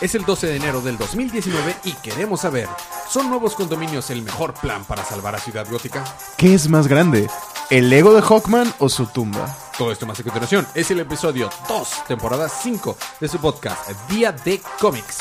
[0.00, 2.68] Es el 12 de enero del 2019 y queremos saber,
[3.08, 6.04] ¿son nuevos condominios el mejor plan para salvar a Ciudad Gótica?
[6.36, 7.28] ¿Qué es más grande?
[7.70, 9.56] ¿El ego de Hawkman o su tumba?
[9.78, 14.32] Todo esto más a continuación es el episodio 2, temporada 5 de su podcast Día
[14.32, 15.18] de Cómics.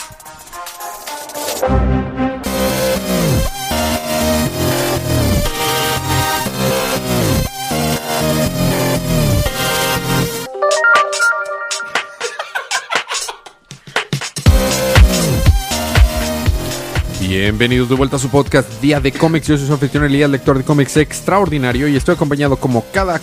[17.35, 19.47] Bienvenidos de vuelta a su podcast Día de Cómics.
[19.47, 23.19] Yo soy su anfitrión Elías, lector de cómics extraordinario y estoy acompañado como cada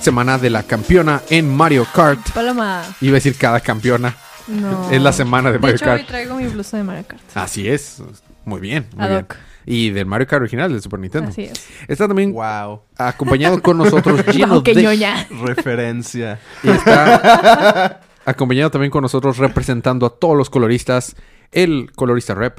[0.00, 2.18] semana de la campeona en Mario Kart.
[2.32, 2.82] Paloma.
[3.00, 4.16] Iba a decir cada campeona.
[4.48, 4.90] No.
[4.90, 6.00] Es la semana de De Mario hecho, Kart.
[6.00, 7.22] hoy traigo mi blusa de Mario Kart.
[7.36, 8.02] Así es.
[8.44, 8.88] Muy bien.
[8.96, 9.20] Muy Ad bien.
[9.22, 9.36] hoc.
[9.64, 11.28] Y del Mario Kart original del Super Nintendo.
[11.30, 11.66] Así es.
[11.86, 12.82] Está también Wow.
[12.98, 14.22] acompañado con nosotros
[14.64, 14.82] qué de...
[14.82, 15.24] ñoña.
[15.44, 16.40] Referencia.
[16.64, 21.14] Y está acompañado también con nosotros representando a todos los coloristas,
[21.52, 22.58] el colorista rep.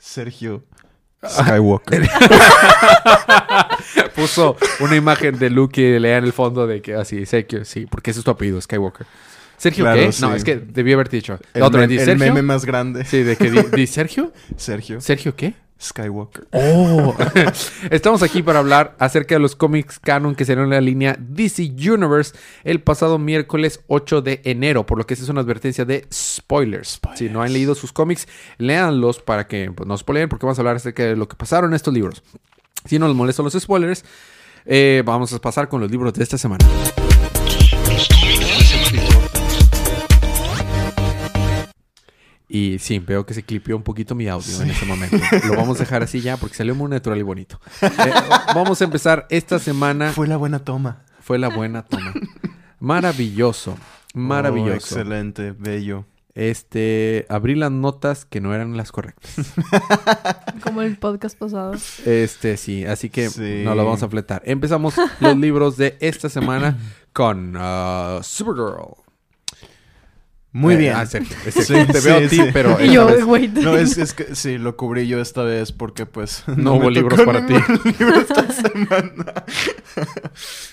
[0.00, 0.64] Sergio
[1.24, 2.08] Skywalker.
[4.16, 7.86] Puso una imagen de Luke y lea en el fondo de que así, Sergio, sí,
[7.86, 9.06] porque ese es tu apellido, Skywalker.
[9.58, 10.12] ¿Sergio Claro, qué?
[10.12, 10.22] sí.
[10.22, 11.38] No, es que debí haberte dicho.
[11.52, 12.26] El, Otro, ¿di el Sergio?
[12.26, 13.04] meme más grande.
[13.04, 14.32] Sí, de que di, di Sergio.
[14.56, 15.52] Sergio ¿Sergio qué?
[15.80, 16.46] Skywalker.
[16.52, 17.16] Oh,
[17.90, 21.72] estamos aquí para hablar acerca de los cómics canon que salieron en la línea DC
[21.76, 26.06] Universe el pasado miércoles 8 de enero, por lo que esta es una advertencia de
[26.12, 27.00] spoilers.
[27.14, 30.62] Si no han leído sus cómics, léanlos para que pues, no spoileen, porque vamos a
[30.62, 32.22] hablar acerca de lo que pasaron en estos libros.
[32.84, 34.04] Si no les molestan los spoilers,
[34.66, 36.64] eh, vamos a pasar con los libros de esta semana.
[42.52, 45.16] Y sí, veo que se clipió un poquito mi audio en ese momento.
[45.46, 47.60] Lo vamos a dejar así ya porque salió muy natural y bonito.
[47.80, 47.88] Eh,
[48.56, 50.10] vamos a empezar esta semana.
[50.10, 51.04] Fue la buena toma.
[51.20, 52.12] Fue la buena toma.
[52.80, 53.76] Maravilloso.
[54.14, 54.72] Maravilloso.
[54.96, 56.06] Oh, excelente, bello.
[56.34, 59.34] Este, abrí las notas que no eran las correctas.
[60.62, 61.74] Como el podcast pasado.
[62.04, 63.62] Este, sí, así que Sí.
[63.64, 64.42] no lo vamos a fletar.
[64.44, 66.78] Empezamos los libros de esta semana
[67.12, 68.94] con uh, Supergirl.
[70.52, 70.94] Muy Eh, bien.
[70.96, 72.42] ah, Sí, te veo sí, a ti, sí.
[72.52, 73.52] pero Y yo, vez.
[73.52, 76.42] No, es, es que sí, lo cubrí yo esta vez porque pues...
[76.56, 77.54] no hubo libros para ti.
[77.98, 79.44] libro esta semana.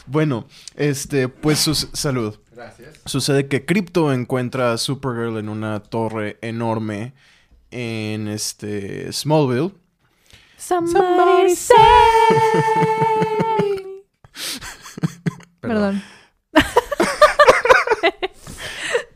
[0.08, 2.40] bueno, este, pues sus- salud.
[2.56, 3.00] Gracias.
[3.06, 7.14] Sucede que Crypto encuentra a Supergirl en una torre enorme
[7.70, 9.74] en este Smallville.
[10.58, 11.54] Somebody.
[15.62, 16.02] Perdón.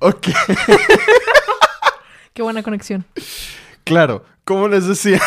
[0.01, 0.27] Ok,
[2.33, 3.05] Qué buena conexión.
[3.83, 5.21] claro, como les decía,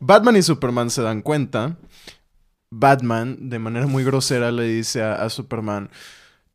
[0.00, 1.76] Batman y Superman se dan cuenta.
[2.70, 5.90] Batman, de manera muy grosera, le dice a, a Superman,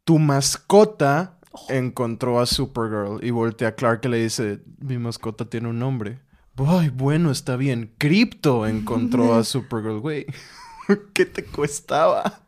[0.04, 1.38] tu mascota
[1.70, 3.24] encontró a Supergirl.
[3.24, 6.20] Y voltea a Clark y le dice, mi mascota tiene un nombre.
[6.58, 7.94] Ay, bueno, está bien.
[7.98, 10.26] Crypto encontró a Supergirl, güey.
[11.14, 12.42] ¿Qué te costaba?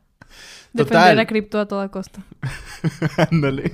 [0.73, 2.23] Defender a Crypto a toda costa.
[3.31, 3.73] Ándale.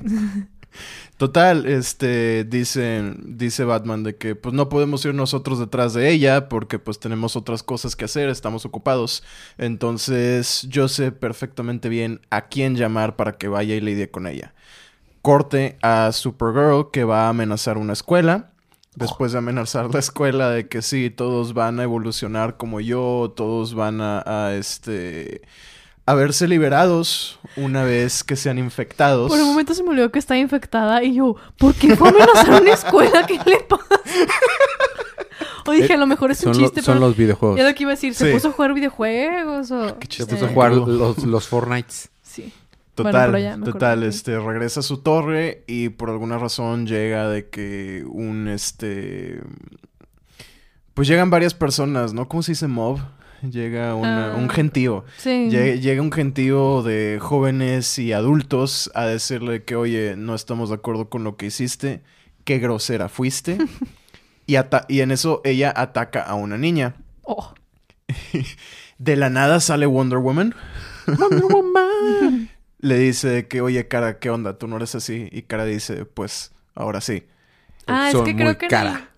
[1.17, 6.47] Total, este, dicen, dice Batman de que pues no podemos ir nosotros detrás de ella
[6.47, 9.23] porque pues tenemos otras cosas que hacer, estamos ocupados.
[9.57, 14.53] Entonces yo sé perfectamente bien a quién llamar para que vaya y lidie con ella.
[15.23, 18.51] Corte a Supergirl que va a amenazar una escuela.
[18.95, 23.75] Después de amenazar la escuela de que sí, todos van a evolucionar como yo, todos
[23.75, 25.41] van a, a, este
[26.07, 29.29] a verse liberados una vez que sean infectados.
[29.29, 32.11] Por un momento se me olvidó que estaba infectada y yo, ¿por qué fue a
[32.11, 33.27] amenazar una escuela?
[33.27, 33.83] ¿Qué le pasa?
[35.65, 37.57] O dije, a lo mejor es un lo- chiste, son pero los videojuegos.
[37.57, 38.31] ya lo que iba a decir, ¿se Sí.
[38.33, 39.97] puso a jugar videojuegos o...?
[39.99, 42.09] Qué Se puso a Eh, jugar los, los Fortnites.
[42.23, 42.53] Sí.
[42.95, 48.03] Total, Bueno, total, este, regresa a su torre y por alguna razón llega de que
[48.07, 49.41] un, este,
[50.95, 52.27] pues llegan varias personas, ¿no?
[52.27, 52.99] ¿Cómo se dice mob?
[53.41, 54.35] Llega una- Ah.
[54.35, 55.05] un gentío.
[55.17, 55.49] Sí.
[55.49, 60.75] Llega, llega un gentío de jóvenes y adultos a decirle que, oye, no estamos de
[60.75, 62.01] acuerdo con lo que hiciste,
[62.43, 63.57] qué grosera fuiste.
[64.47, 64.55] y,
[64.87, 66.95] y en eso ella ataca a una niña.
[67.23, 67.53] Oh.
[68.97, 70.55] De la nada sale Wonder Woman.
[71.07, 72.49] Wonder Woman.
[72.79, 74.57] Le dice que, oye, cara, ¿qué onda?
[74.57, 75.29] Tú no eres así.
[75.31, 77.23] Y cara dice, pues, ahora sí.
[77.85, 79.09] Ah, es Son que muy creo que cara.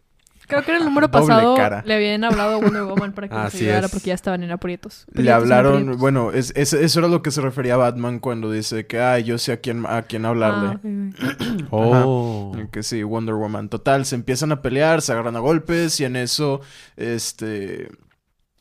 [0.50, 1.82] Creo que en el número Doble pasado cara.
[1.86, 3.92] le habían hablado a Wonder Woman para que Así ayudara es.
[3.94, 5.06] porque ya estaban en aprietos.
[5.14, 8.86] Le hablaron, bueno, es, es- eso era lo que se refería a Batman cuando dice
[8.86, 10.80] que, ay, yo sé a quién, a quién hablarle.
[10.84, 11.38] Ah.
[11.72, 12.54] Oh.
[12.72, 13.70] Que sí, Wonder Woman.
[13.70, 16.62] Total, se empiezan a pelear, se agarran a golpes y en eso,
[16.98, 17.90] este,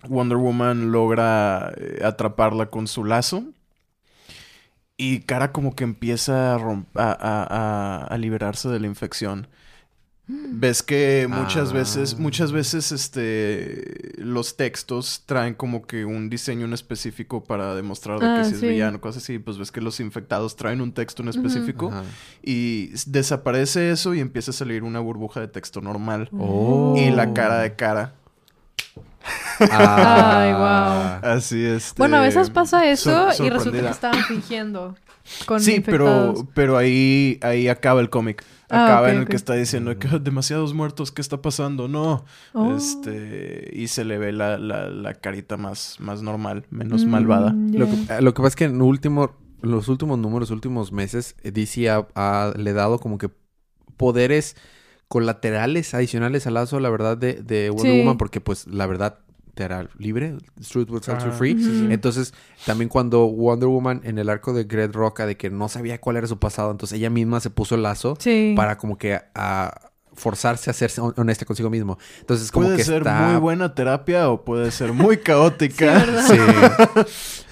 [0.09, 3.45] Wonder Woman logra eh, atraparla con su lazo.
[4.97, 9.47] y Cara como que empieza a, rom- a, a- a- a liberarse de la infección.
[10.31, 11.73] Ves que muchas Ah.
[11.73, 18.21] veces, muchas veces, este, los textos traen como que un diseño en específico para demostrar
[18.21, 18.69] de Ah, que si es sí.
[18.69, 19.39] villano, cosas así.
[19.39, 21.91] Pues ves que los infectados traen un texto en específico
[22.43, 26.29] y desaparece eso y empieza a salir una burbuja de texto normal.
[26.39, 26.95] Oh.
[26.99, 28.13] Y la cara de cara.
[29.61, 31.21] Ah.
[31.23, 31.95] Así es.
[31.97, 34.95] Bueno, a veces pasa eso y resulta que estaban fingiendo.
[35.47, 36.37] Con Sí, infectados.
[36.41, 38.45] pero, pero ahí, ahí acaba el cómic.
[38.71, 41.89] Ah, Acaba en el que está diciendo que "Ah, demasiados muertos, ¿qué está pasando?
[41.89, 42.25] No.
[42.53, 42.75] Oh.
[42.77, 47.53] Este, y se le ve la, la, la carita más, más normal, menos Mm, malvada.
[47.73, 49.33] Lo que, eh, lo que pasa es que en último,
[49.63, 53.31] los últimos números, últimos meses, eh, DC ha, ha- le ha dado como que
[53.97, 54.55] poderes
[55.09, 57.99] colaterales adicionales al lazo, la verdad, de, de Wonder Sí.
[58.01, 59.21] Woman, porque pues la verdad
[59.59, 60.37] te hará libre,
[60.71, 61.33] truth will set you Ajá.
[61.33, 61.61] free.
[61.61, 61.89] Sí.
[61.91, 62.33] Entonces,
[62.65, 66.17] también cuando Wonder Woman en el arco de Greg Roca, de que no sabía cuál
[66.17, 68.53] era su pasado, entonces ella misma se puso el lazo Sí.
[68.57, 69.88] para como que a,
[70.19, 71.99] forzarse a ser hon- honesta consigo mismo.
[72.21, 73.29] Entonces, como puede que ser está...
[73.29, 76.05] muy buena terapia o puede ser muy caótica.
[76.27, 76.37] Sí.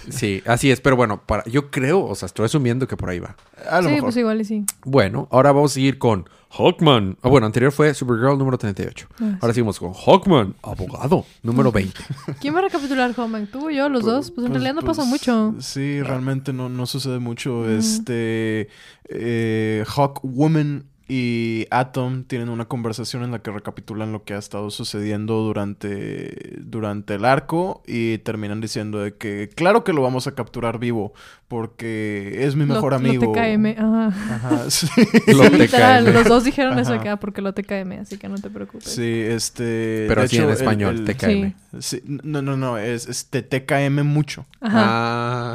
[0.08, 3.18] Sí, así es, pero bueno, para, yo creo, o sea, estoy asumiendo que por ahí
[3.18, 3.34] va.
[3.68, 4.06] a lo Sí, mejor.
[4.06, 4.64] pues igual y sí.
[4.84, 7.18] Bueno, ahora vamos a seguir con Hawkman.
[7.22, 9.08] Ah, bueno, anterior fue Supergirl número 38.
[9.20, 11.98] Ah, Ahora seguimos con Hawkman, abogado, número 20.
[12.40, 13.48] ¿Quién va a recapitular, Homan?
[13.48, 13.88] ¿Tú o yo?
[13.88, 14.30] ¿Los dos?
[14.30, 15.54] Pues en realidad no pasa pues, mucho.
[15.58, 17.68] Sí, realmente no, no sucede mucho.
[17.68, 18.68] Este.
[19.08, 24.38] Eh, Hawk Woman y Atom tienen una conversación en la que recapitulan lo que ha
[24.38, 30.26] estado sucediendo durante, durante el arco y terminan diciendo de que, claro que lo vamos
[30.26, 31.12] a capturar vivo
[31.46, 33.32] porque es mi Lo- mejor lo amigo.
[33.32, 34.06] TKM, ajá.
[34.34, 34.88] Ajá, sí.
[35.28, 36.14] Lo Sí, literal, TKM.
[36.14, 37.00] los dos dijeron eso Ajá.
[37.02, 38.88] acá porque lo TKM, así que no te preocupes.
[38.88, 40.06] Sí, este.
[40.08, 41.54] Pero así en el- español, el- TKM.
[41.80, 41.98] Sí.
[41.98, 44.44] Sí, no, no, no, es este TKM mucho.
[44.60, 45.54] Ajá,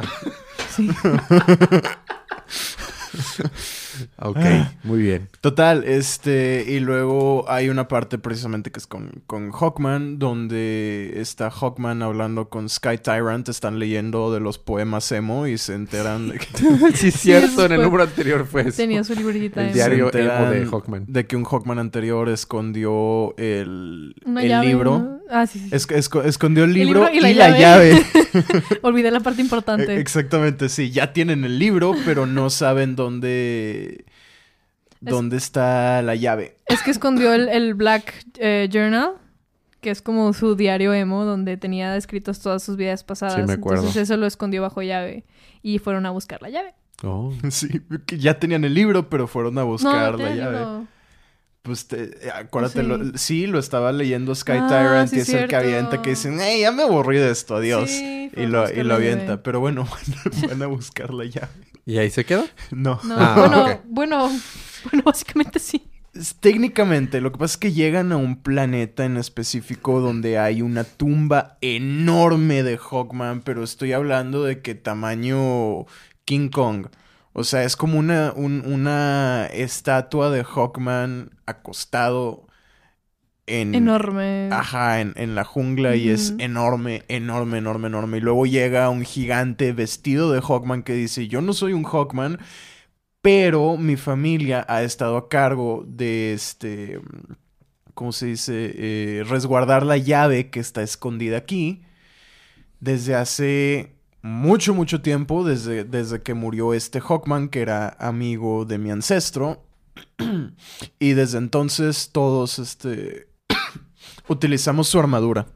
[0.74, 0.88] sí.
[4.18, 4.72] ok, Ah.
[4.84, 5.28] muy bien.
[5.40, 11.50] Total, este, y luego hay una parte precisamente que es con, con Hawkman, donde está
[11.50, 16.38] Hawkman hablando con Sky Tyrant, están leyendo de los poemas emo y se enteran de
[16.38, 16.46] que,
[16.94, 18.76] sí, cierto, en el número anterior fue eso.
[18.76, 19.60] Tenía su librita.
[19.60, 21.04] El en- diario emo de Hawkman.
[21.08, 24.98] de que un Hawkman anterior escondió el, el llave, libro.
[24.98, 25.21] ¿no?
[25.34, 25.68] Ah, sí, sí.
[25.72, 28.04] Es- esco- escondió el El libro, y, la, llave.
[28.82, 29.94] Olvidé la parte importante.
[29.94, 30.90] E- Exactamente, sí.
[30.90, 34.04] Ya tienen el libro, pero no saben dónde.
[35.00, 36.58] dónde está la llave.
[36.66, 39.12] Es que escondió el, el Black eh, Journal,
[39.80, 43.36] que es como su diario emo, donde tenía escritos todas sus vidas pasadas.
[43.36, 43.82] Sí, me acuerdo.
[43.84, 45.24] Entonces eso lo escondió bajo llave.
[45.62, 46.74] Y fueron a buscar la llave.
[47.02, 47.32] Oh.
[47.50, 50.58] Sí, que ya tenían el libro, pero fueron a buscar no, la llave.
[50.58, 50.86] libro.
[51.62, 52.86] Pues te- eh, acuérdate, Sí.
[52.86, 56.10] lo- sí, lo estaba leyendo Sky Ah, Tyrant sí, y es el que avienta que
[56.10, 57.88] dicen, ¡Ey, ya me aburrí de esto, adiós!
[57.88, 59.42] Sí, y lo, y lo avienta.
[59.44, 59.86] Pero bueno,
[60.48, 61.48] van, a buscar la llave.
[61.86, 62.44] ¿Y ahí se quedó?
[62.72, 62.98] No.
[63.04, 64.40] No, Ah, bueno, bueno,
[64.90, 65.84] bueno, básicamente sí.
[66.14, 70.62] Es- Técnicamente, lo que pasa es que llegan a un planeta en específico donde hay
[70.62, 75.86] una tumba enorme de Hawkman, pero estoy hablando de que tamaño
[76.24, 76.86] King Kong.
[77.34, 82.46] O sea, es como una, un- una estatua de Hawkman acostado
[83.46, 83.74] en...
[83.74, 84.48] Enorme.
[84.52, 88.18] Ajá, en, en la jungla y es enorme, enorme, enorme, enorme.
[88.18, 92.38] Y luego llega un gigante vestido de Hawkman que dice, yo no soy un Hawkman,
[93.22, 97.00] pero mi familia ha estado a cargo de este,
[97.94, 98.72] ¿cómo se dice?
[98.76, 101.82] Eh, resguardar la llave que está escondida aquí
[102.80, 108.78] desde hace mucho, mucho tiempo, desde, desde que murió este Hawkman, que era amigo de
[108.78, 109.64] mi ancestro.
[110.98, 113.28] y desde entonces todos, este,
[114.28, 115.46] utilizamos su armadura.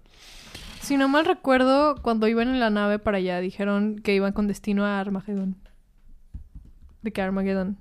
[0.83, 4.47] Si no mal recuerdo, cuando iban en la nave para allá, dijeron que iban con
[4.47, 5.57] destino a Armagedón.
[7.03, 7.77] De que Armageddon.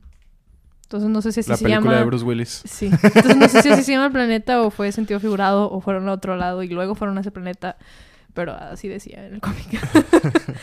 [0.84, 2.00] Entonces no sé si así la se película llama.
[2.00, 2.63] de Bruce Willis.
[2.65, 2.86] Sí.
[2.86, 6.08] Entonces no sé si así se llama el planeta o fue sentido figurado o fueron
[6.10, 7.77] a otro lado y luego fueron a ese planeta.
[8.36, 9.65] Pero así decía en el cómic.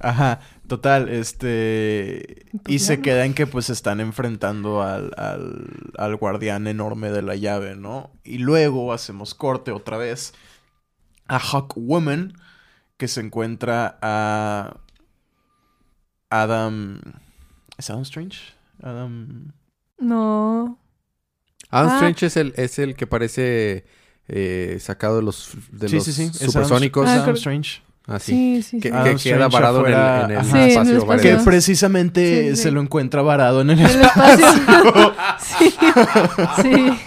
[0.00, 2.44] Ajá, total, este...
[2.64, 3.02] Pues y se ¿no?
[3.04, 8.10] queda en que pues están enfrentando al, al, al guardián enorme de la llave, ¿no?
[8.24, 10.34] Y luego hacemos corte otra vez
[11.28, 12.34] a Hawkwoman,
[12.96, 14.78] que se encuentra a
[16.30, 17.00] Adam...
[17.78, 18.40] ¿Es Adam Strange?
[18.82, 19.52] Adam...
[19.98, 20.78] no.
[21.70, 21.94] Adam Ah.
[21.94, 23.84] Strange es el, es el que parece
[24.28, 27.06] eh, sacado de los, de sí, los sí, sí, es Adam- supersónicos.
[27.08, 27.82] Ah, Adam creo- Strange.
[28.06, 28.32] Así.
[28.32, 28.80] Sí, sí, sí.
[28.80, 28.90] Que,
[29.22, 30.44] queda varado en el, en el Ajá.
[30.50, 31.36] Sí, en el espacio.
[31.38, 32.62] Que precisamente Sí, sí.
[32.62, 34.46] se lo encuentra varado en el En el espacio.
[35.58, 35.74] sí.
[36.62, 36.98] Sí.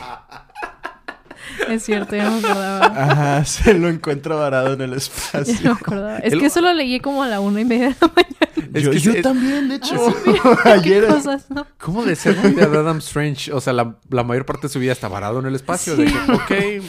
[1.71, 2.85] Es cierto, ya no me acordaba.
[2.85, 5.53] Ajá, se lo encuentra varado en el Ya espacio.
[5.63, 6.17] no me acordaba.
[6.19, 8.71] Es El- que eso lo leí como a la una y media de la mañana.
[8.73, 9.95] Es yo que yo es- también, de hecho.
[10.63, 11.07] Qué Ayer.
[11.07, 11.65] cosas, ¿no?
[11.79, 13.51] ¿Cómo de ser de Adam Strange?
[13.53, 15.95] O sea, la, la mayor parte de su vida está varado en el espacio.
[15.95, 16.13] De Sí.
[16.13, 16.31] que,
[16.79, 16.83] ok.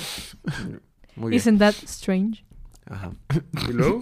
[1.17, 1.39] Muy bien.
[1.41, 2.45] Isn't that strange?
[2.89, 3.11] Ajá.
[3.69, 4.01] ¿Y luego?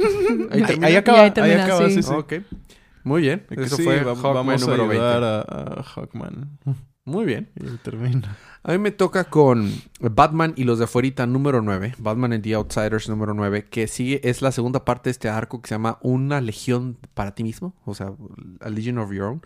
[0.50, 0.86] Ahí Ahí, termina.
[0.88, 1.94] ahí acaba, ahí ahí termina, acaba, sí.
[1.94, 2.12] sí, sí.
[2.12, 2.32] Ok.
[3.02, 3.44] Muy bien.
[3.48, 5.04] De que Eso sí, fue va- Hawkman vamos a número 20.
[5.06, 5.40] ayudar a,
[5.80, 6.58] a Hawkman.
[7.04, 7.50] Muy bien.
[7.56, 8.36] Y termina.
[8.62, 11.94] A mí me toca con Batman y los de afuerita número 9.
[11.98, 13.66] Batman and the Outsiders número 9.
[13.70, 17.34] Que sigue, es la segunda parte de este arco que se llama Una Legión para
[17.34, 17.74] ti mismo.
[17.86, 18.12] O sea,
[18.60, 19.42] A Legion of Your Own.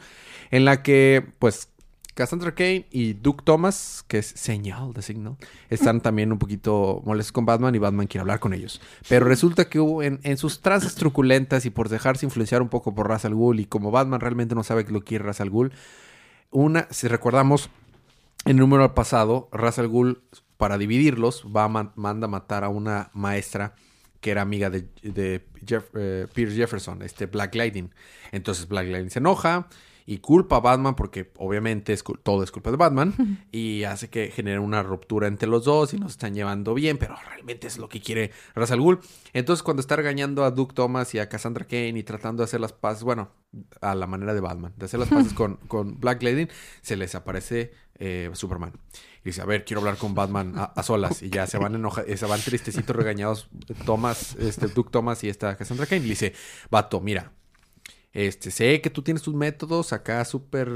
[0.51, 1.69] En la que, pues,
[2.15, 5.37] Cassandra Kane y Duke Thomas, que es señal de Signal,
[5.69, 8.81] están también un poquito molestos con Batman y Batman quiere hablar con ellos.
[9.09, 12.95] Pero resulta que hubo en, en sus trances truculentas y por dejarse influenciar un poco
[12.95, 15.51] por Ra's al Ghul y como Batman realmente no sabe que lo quiere Ra's al
[15.51, 15.73] Ghul,
[16.55, 17.69] una, si recordamos,
[18.47, 20.23] en el número pasado, Ra's al Ghul,
[20.57, 23.75] para dividirlos, va a man- manda matar a una maestra
[24.21, 25.45] que era amiga de, de
[25.95, 27.91] eh, Pierce Jefferson, este Black Lightning.
[28.33, 29.69] Entonces Black Lightning se enoja
[30.07, 33.15] y culpa a Batman porque obviamente es todo es culpa de Batman
[33.53, 36.99] y hace que genere una ruptura entre los dos y no se están llevando bien,
[36.99, 39.01] pero realmente es lo que quiere Ra's al Ghul.
[39.33, 42.61] Entonces cuando está regañando a Duke Thomas y a Cassandra Kane y tratando de hacer
[42.61, 43.31] las paces, bueno,
[43.81, 46.49] a la manera de Batman, de hacer las paces con, con Black Lightning,
[46.83, 48.73] se les aparece eh, Superman.
[49.23, 51.23] Y dice, a ver, quiero hablar con Batman a, a solas.
[51.23, 53.49] Y ya se van enoja- eh, se van tristecitos regañados
[53.87, 56.05] Thomas, este, Duke Thomas y esta Cassandra Kane.
[56.05, 56.35] Y dice,
[56.71, 57.33] vato, mira,
[58.15, 60.71] este, sé que tú tienes tus métodos acá súper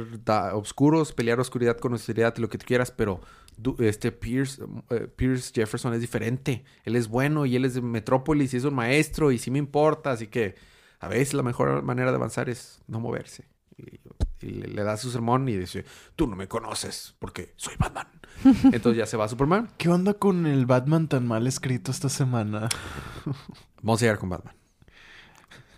[0.52, 3.20] oscuros, pelear oscuridad con oscuridad, lo que tú quieras, pero
[3.56, 6.64] du- este Pierce, eh, Pierce Jefferson es diferente.
[6.84, 9.58] Él es bueno y él es de Metrópolis y es un maestro y sí me
[9.58, 10.56] importa, así que
[11.00, 13.46] a veces la mejor manera de avanzar es no moverse.
[13.76, 14.00] Y,
[14.44, 15.84] y le, le da su sermón y dice,
[16.16, 18.08] tú no me conoces porque soy Batman.
[18.72, 19.68] Entonces ya se va Superman.
[19.78, 22.68] ¿Qué onda con el Batman tan mal escrito esta semana?
[23.82, 24.54] Vamos a llegar con Batman.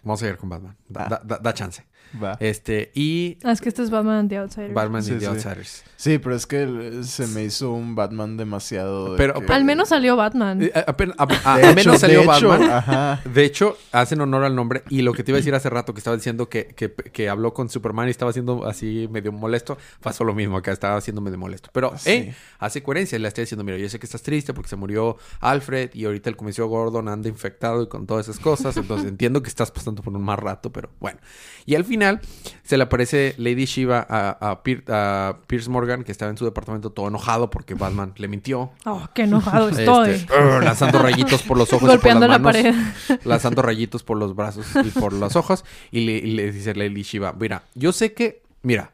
[0.02, 0.76] Vamos a llegar con Batman.
[0.88, 1.85] Da, da- da- da chance.
[2.21, 2.37] Va.
[2.40, 4.75] Este, y Ah, es que este es Batman and the Outsiders.
[4.75, 5.26] Batman Sí, y The sí.
[5.26, 5.85] Outsiders.
[5.95, 9.12] Sí, pero es que se me hizo un Batman demasiado.
[9.12, 10.61] de Pero- que- pero- Al menos salió Batman.
[10.62, 12.71] Eh, apenas- a- a- De al hecho, menos salió de hecho, Batman.
[12.71, 13.21] Ajá.
[13.25, 14.83] De hecho, hacen honor al nombre.
[14.88, 17.28] Y lo que te iba a decir hace rato, que estaba diciendo que, que, que
[17.28, 21.21] habló con Superman y estaba haciendo así medio molesto, pasó lo mismo acá, estaba haciendo
[21.21, 21.71] medio molesto.
[21.73, 22.11] Pero, Sí.
[22.11, 23.19] eh, hace coherencia.
[23.21, 26.28] Le estoy diciendo, mira, yo sé que estás triste porque se murió Alfred y ahorita
[26.28, 28.76] el comisario Gordon anda infectado y con todas esas cosas.
[28.76, 31.21] Entonces entiendo que estás pasando por un mal rato, pero bueno.
[31.66, 32.20] Y al final
[32.62, 36.44] se le aparece Lady Shiva a, a, Pier- a Pierce Morgan, que estaba en su
[36.44, 38.70] departamento todo enojado porque Batman le mintió.
[38.87, 40.11] Oh, qué enojado estoy.
[40.11, 43.20] Este, "Urgh", lanzando rayitos por los ojos Golpeando y por la las manos, pared.
[43.25, 47.02] lanzando rayitos por los brazos y por los ojos y le, y le dice Lady
[47.02, 48.92] Shiva, mira, yo sé que, mira,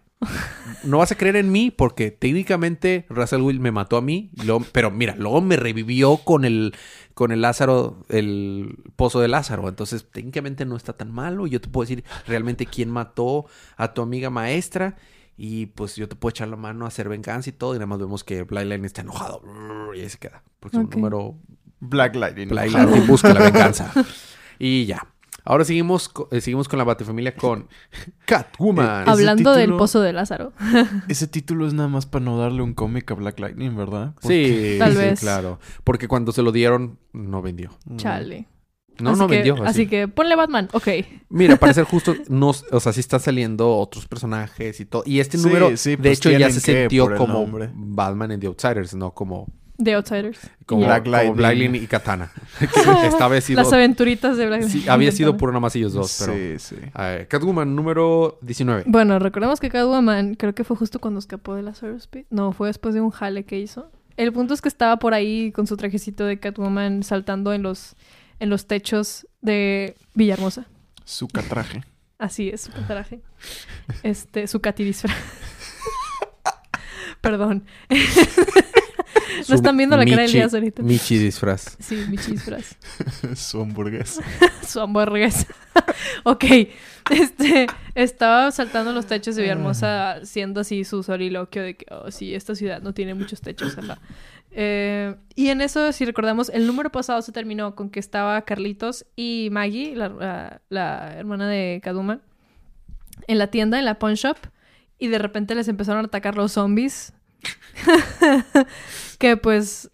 [0.83, 4.31] no vas a creer en mí porque técnicamente Russell Will me mató a mí,
[4.73, 6.75] pero mira, luego me revivió con el
[7.17, 11.69] con el Lázaro, el pozo de Lázaro, entonces técnicamente no está tan malo, yo te
[11.69, 13.47] puedo decir realmente quién mató
[13.79, 14.97] a tu amiga maestra
[15.35, 17.87] y pues yo te puedo echar la mano a hacer venganza y todo y nada
[17.87, 19.41] más vemos que Blyline está enojado
[19.95, 20.95] y ahí se queda, próximo Ok.
[20.97, 21.39] número
[21.81, 22.49] Black Lightning.
[22.49, 23.91] Black Lightning busca la venganza.
[24.59, 25.07] Y ya.
[25.47, 27.69] Ahora seguimos, eh, seguimos con la Batefamilia con
[28.27, 29.03] Catwoman.
[29.03, 30.53] Ese Hablando del pozo de Lázaro.
[31.09, 34.15] Ese título es nada más para no darle un cómic a Black Lightning, ¿verdad?
[34.21, 35.21] sí, Tal sí, vez.
[35.21, 35.61] claro.
[35.85, 37.71] Porque cuando se lo dieron, no vendió.
[37.97, 38.49] Chale.
[38.99, 39.55] No, así no que, vendió.
[39.57, 39.65] Así.
[39.67, 39.87] Así.
[39.87, 40.69] que ponle Batman.
[40.73, 40.89] Ok.
[41.29, 45.03] Mira, para ser justo, no, o sea, sí están saliendo otros personajes y todo.
[45.07, 47.71] Y este número, sí, de pues hecho, ya se sintió como nombre.
[47.73, 49.47] Batman and the Outsiders, no como,
[49.83, 50.39] The Outsiders.
[50.65, 51.37] como Black como Lightning.
[51.37, 52.33] Black Lightning y Katana.
[52.59, 52.67] Que
[53.07, 56.17] Esta vez sido, Las aventuritas de Black sí, había sido puro nada más ellos dos,
[56.21, 56.33] pero...
[56.33, 56.77] Sí, sí.
[57.29, 58.85] Catwoman número 19.
[58.87, 62.27] Bueno, recordemos que Catwoman creo que fue justo cuando escapó de la Speed.
[62.31, 63.91] No, fue después de un jale que hizo.
[64.17, 67.97] El punto es que estaba por ahí con su trajecito de Catwoman saltando en los,
[68.41, 70.67] en los techos de Villahermosa.
[71.05, 71.85] Su catraje.
[72.19, 73.21] Así es, su traje.
[74.03, 75.15] Este, su Katy disfraz.
[77.21, 77.65] Perdón.
[79.49, 80.83] No están viendo la cara de Michi- Elías ahorita.
[80.83, 81.77] Michi disfraz.
[81.81, 82.77] Sí, mi disfraz.
[83.37, 84.23] Su hamburguesa.
[84.67, 85.47] su hamburguesa.
[86.25, 86.45] ok.
[87.11, 92.35] Este, estaba saltando los techos de Villahermosa haciendo así su soliloquio de que, oh, sí,
[92.35, 93.77] esta ciudad no tiene muchos techos.
[94.51, 99.05] Eh, y en eso, si recordamos, el número pasado se terminó con que estaba Carlitos
[99.17, 102.21] y Maggie, la, la- la hermana de Kaduma,
[103.29, 104.37] en la tienda, en la pawn shop,
[104.99, 107.13] y de repente les empezaron a atacar los zombies.
[109.19, 109.91] que pues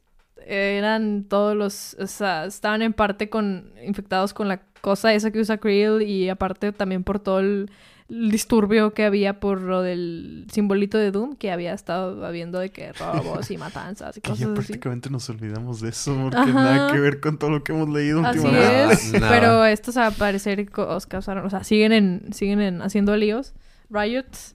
[0.47, 5.39] eran todos los, o sea, estaban en parte con infectados con la cosa esa que
[5.41, 7.71] usa Creel y aparte también por todo el-
[8.09, 12.69] el disturbio que había por lo del simbolito de Doom, que había estado habiendo de
[12.71, 14.55] que robos y matanzas y Que cosas ya así.
[14.55, 16.53] prácticamente nos olvidamos de eso porque Ajá.
[16.53, 18.93] nada que ver con todo lo que hemos leído Así últimamente.
[18.95, 23.55] es, pero estos al parecer cos- causaron, o sea, siguen en, siguen en haciendo líos,
[23.89, 24.55] riots.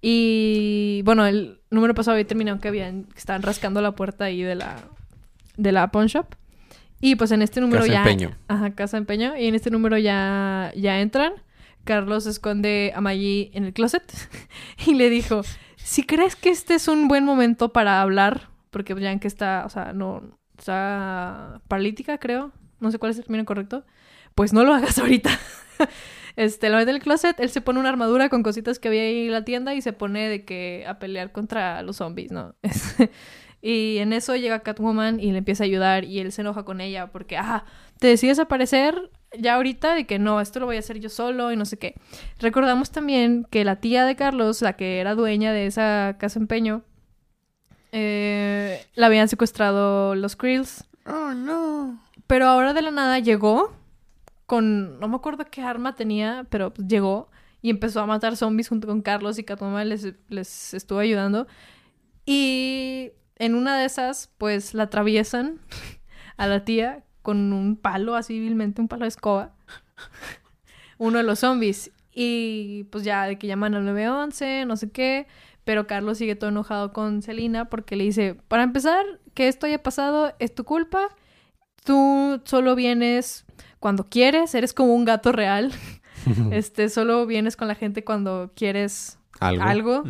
[0.00, 4.42] Y bueno, el número pasado había terminado que habían, que estaban rascando la puerta ahí
[4.42, 4.76] de la,
[5.56, 6.26] de la pawn shop.
[7.00, 7.98] Y pues en este número Casa ya.
[8.00, 8.36] Empeño.
[8.48, 9.36] Ajá, casa empeño.
[9.36, 11.34] Y en este número ya, ya entran.
[11.84, 14.02] Carlos esconde a Maggie en el closet
[14.86, 15.42] y le dijo:
[15.76, 19.64] Si crees que este es un buen momento para hablar, porque pues, ya que está,
[19.66, 20.22] o sea, no,
[20.58, 22.52] está paralítica, creo.
[22.80, 23.84] No sé cuál es el término correcto.
[24.36, 25.30] Pues no lo hagas ahorita.
[26.36, 29.00] Este, lo mete en el closet, él se pone una armadura con cositas que había
[29.00, 32.54] ahí en la tienda y se pone de que a pelear contra los zombies, ¿no?
[33.62, 36.82] y en eso llega Catwoman y le empieza a ayudar y él se enoja con
[36.82, 37.64] ella porque, ah,
[37.98, 41.52] te decides aparecer ya ahorita de que no, esto lo voy a hacer yo solo
[41.52, 41.94] y no sé qué.
[42.38, 46.82] Recordamos también que la tía de Carlos, la que era dueña de esa casa empeño,
[47.92, 50.84] eh, la habían secuestrado los Krills.
[51.06, 51.98] Oh, no.
[52.26, 53.72] Pero ahora de la nada llegó
[54.46, 57.30] con, no me acuerdo qué arma tenía, pero pues llegó
[57.62, 61.46] y empezó a matar zombies junto con Carlos y Catwoman les, les estuvo ayudando.
[62.24, 65.60] Y en una de esas, pues la atraviesan
[66.36, 69.54] a la tía con un palo, así vilmente, un palo de escoba.
[70.98, 71.90] Uno de los zombies.
[72.12, 75.26] Y pues ya de que llaman al 911, no sé qué.
[75.64, 79.82] Pero Carlos sigue todo enojado con Selina porque le dice, para empezar, que esto haya
[79.82, 81.08] pasado es tu culpa.
[81.84, 83.45] Tú solo vienes
[83.86, 85.72] cuando quieres, eres como un gato real.
[86.50, 90.02] este, solo vienes con la gente cuando quieres Algo.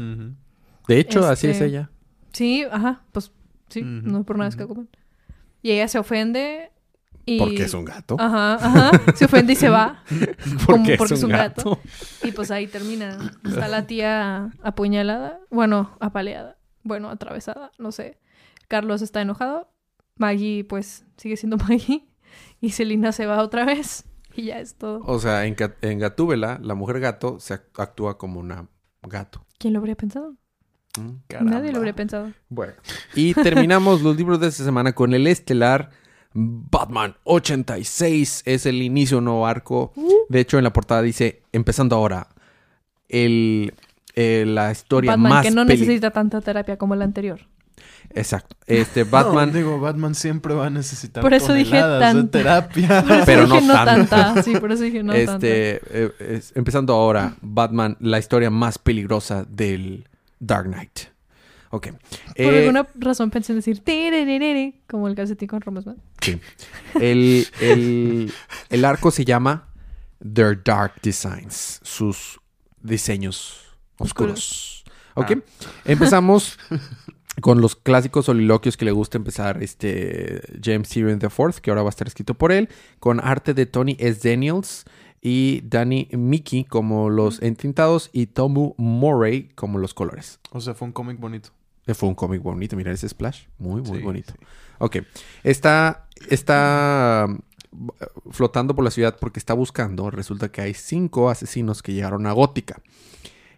[0.89, 1.91] De hecho, así es Este, ella.
[2.33, 3.33] Sí, ajá, pues
[3.69, 4.63] sí, Ujú, no por nada es ujú.
[4.63, 4.89] Catwoman.
[5.61, 6.71] Y ella se ofende
[7.27, 7.39] y...
[7.39, 8.17] Porque es un gato.
[8.19, 10.03] Ajá, ajá, se ofende y se va.
[10.65, 11.79] como porque, porque es un gato.
[12.23, 13.31] Y pues ahí termina.
[13.45, 18.17] Está la tía apuñalada, bueno, apaleada, bueno, atravesada, no sé.
[18.69, 19.69] Carlos está enojado.
[20.17, 22.07] Maggie, pues, sigue siendo Maggie.
[22.61, 24.05] Y Selina se va otra vez.
[24.35, 25.01] Y ya es todo.
[25.05, 28.69] O sea, en, en Gatúbela, la mujer gato se act- actúa como una
[29.03, 29.47] gato.
[29.59, 30.35] ¿Quién lo habría pensado?
[30.99, 31.45] Mm.
[31.45, 32.33] Nadie lo habría pensado.
[32.49, 32.75] Bueno.
[33.15, 35.91] Y terminamos los libros de esta semana con el estelar
[36.35, 38.43] Batman 86.
[38.45, 39.93] Es el inicio de un nuevo arco.
[40.29, 42.29] De hecho, en la portada dice, empezando ahora,
[43.09, 43.75] el,
[44.15, 45.47] eh, la historia Batman, más...
[45.47, 47.41] que no necesita tanta terapia como la anterior.
[48.15, 48.57] Exacto.
[48.67, 49.53] Este, No, Batman...
[49.53, 52.39] digo, Batman siempre va a necesitar Por eso dije de tanta.
[52.39, 53.03] terapia.
[53.03, 54.43] Por eso Pero dije no no tanta.
[54.43, 55.33] Sí, por eso dije no tanta.
[55.35, 60.09] este, eh, es- empezando ahora, Batman, la historia más peligrosa del
[60.39, 61.01] Dark Knight.
[61.71, 61.89] Ok.
[61.89, 61.99] Por
[62.37, 63.83] Eh, alguna razón pensé en decir
[64.87, 65.97] como el calcetín con Romesman.
[66.21, 66.41] Sí.
[67.01, 68.33] El, el-
[68.71, 69.69] el arco se llama
[70.35, 72.39] Their Dark Designs, sus
[72.81, 73.61] diseños
[73.99, 74.85] oscuros.
[75.15, 75.33] ¿Ok?
[75.85, 76.59] Empezamos
[77.41, 81.89] con los clásicos soliloquios que le gusta empezar este James Tyrion IV, que ahora va
[81.89, 82.69] a estar escrito por él,
[82.99, 84.27] con arte de Tony S.
[84.29, 84.85] Daniels
[85.21, 90.39] y Danny Mickey como los entintados y Tomu Murray como los colores.
[90.53, 91.51] O sea, fue un cómic bonito.
[91.87, 94.33] Eh, Fue un cómic bonito, mira ese splash, muy, muy Sí, bonito.
[94.33, 94.45] sí.
[94.79, 94.97] Ok.
[95.45, 97.89] Está, está mm,
[98.31, 100.11] flotando por la ciudad porque está buscando.
[100.11, 102.81] Resulta que hay cinco asesinos que llegaron a Gótica.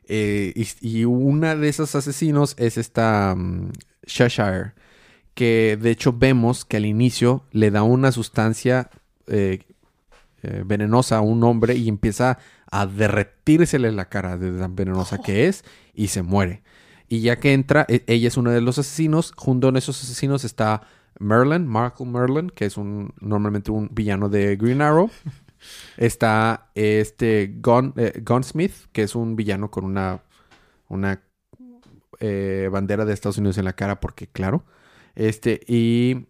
[0.08, 0.66] Eh, y,
[1.00, 3.72] y una de esos asesinos es esta mm,
[4.06, 4.72] Cheshire.
[5.34, 8.90] Que de hecho vemos que al inicio le da una sustancia
[9.28, 9.60] eh,
[10.42, 12.38] eh, venenosa a un hombre y empieza
[12.70, 16.62] a derretírsele la cara de tan venenosa que es y se muere.
[17.08, 19.32] Y ya que entra, e- ella es uno de los asesinos.
[19.36, 20.82] Junto a esos asesinos está
[21.20, 25.10] Merlin, Markle Merlin, que es un normalmente un villano de Green Arrow.
[25.96, 30.22] Está este Gun, eh, Gunsmith, que es un villano con una,
[30.88, 31.22] una
[32.20, 34.64] eh, bandera de Estados Unidos en la cara, porque claro.
[35.14, 36.26] Este, y.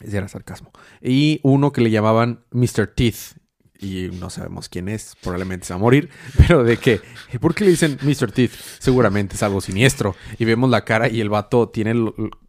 [0.00, 0.70] Ese era sarcasmo.
[1.00, 2.88] Y uno que le llamaban Mr.
[2.94, 3.38] Teeth.
[3.78, 6.10] Y no sabemos quién es, probablemente se va a morir.
[6.36, 7.00] Pero de que,
[7.40, 8.30] ¿por qué le dicen Mr.
[8.32, 8.52] Teeth?
[8.78, 10.14] Seguramente es algo siniestro.
[10.38, 11.94] Y vemos la cara y el vato tiene,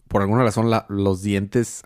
[0.08, 1.84] por alguna razón, los dientes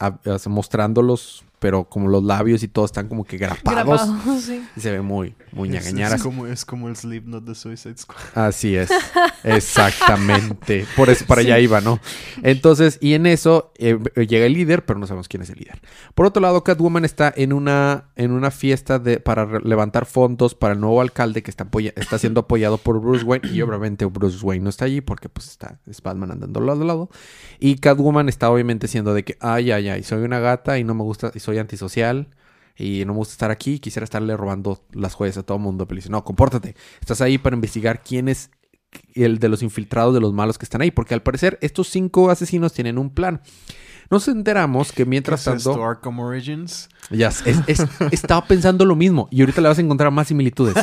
[0.47, 4.01] mostrándolos, pero como los labios y todo están como que grapados.
[4.07, 4.63] Grabado, sí.
[4.75, 6.15] Y se ve muy, muy Es, ñagañara.
[6.15, 8.17] es como, es como el Slipknot de Suicide Squad.
[8.33, 8.89] Así es,
[9.43, 10.85] exactamente.
[10.95, 11.99] Por eso para allá iba, ¿no?
[12.43, 13.97] Entonces, y en eso eh,
[14.27, 15.81] llega el líder, pero no sabemos quién es el líder.
[16.15, 20.73] Por otro lado, Catwoman está en una, en una fiesta de, para levantar fondos para
[20.73, 23.47] el nuevo alcalde que está, apoya- está siendo apoyado por Bruce Wayne.
[23.51, 26.85] Y obviamente Bruce Wayne no está allí porque pues está es Batman andando lado a
[26.85, 27.09] lado.
[27.59, 30.93] Y Catwoman está obviamente siendo de que, ay, ay, ay, soy una gata y no
[30.95, 32.29] me gusta, y soy antisocial.
[32.77, 35.87] y no me gusta estar aquí, quisiera estarle robando las joyas a todo el mundo.
[35.87, 36.75] Pero dice, no, compórtate.
[36.99, 38.49] Estás ahí para investigar quién es
[39.13, 40.91] el de los infiltrados de los malos que están ahí.
[40.91, 43.41] Porque al parecer estos cinco asesinos tienen un plan.
[44.11, 45.71] Nos enteramos que mientras ¿Qué es tanto...
[45.71, 46.89] esto, Arkham Origins?
[47.09, 50.75] Ya, es- es- estaba pensando lo mismo y ahorita le vas a encontrar más similitudes.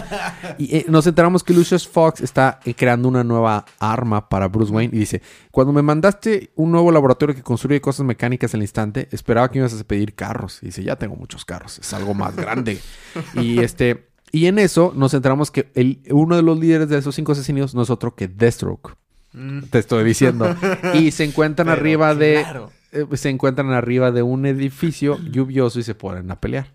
[0.58, 4.72] Y eh, nos enteramos que Lucius Fox está eh, creando una nueva arma para Bruce
[4.72, 9.08] Wayne y dice, cuando me mandaste un nuevo laboratorio que construye cosas mecánicas al instante,
[9.12, 10.58] esperaba que me ibas a pedir carros.
[10.62, 12.80] Y dice, ya tengo muchos carros, es algo más grande.
[13.34, 14.08] y este...
[14.30, 17.74] Y en eso nos enteramos que el, uno de los líderes de esos cinco asesinos
[17.74, 18.94] no es otro que Deathstroke.
[19.70, 20.54] Te estoy diciendo.
[20.94, 22.70] Y se encuentran Pero arriba de claro.
[22.92, 26.72] Eh, se encuentran arriba de un edificio lluvioso y se ponen a pelear.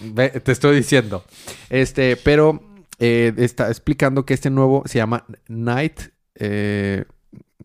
[0.00, 1.24] Ve, te estoy diciendo.
[1.70, 2.62] Este, pero
[2.98, 6.00] eh, está explicando que este nuevo se llama Night.
[6.34, 7.04] Eh,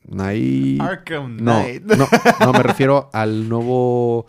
[0.06, 0.80] Night.
[0.82, 1.84] Arkham No, Knight.
[1.84, 2.08] no,
[2.40, 4.28] no, me refiero al nuevo.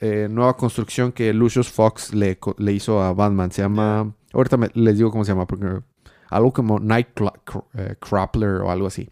[0.00, 3.50] eh, nueva construcción que Lucius Fox le, le hizo a Batman.
[3.50, 4.12] Se llama.
[4.32, 5.80] Ahorita me- les digo cómo se llama, porque.
[6.28, 9.08] Algo como Night Cla- Cr- Crappler o algo así.